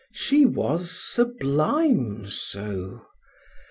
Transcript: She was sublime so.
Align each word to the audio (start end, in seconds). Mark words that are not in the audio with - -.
She 0.13 0.45
was 0.47 0.89
sublime 0.89 2.25
so. 2.27 3.05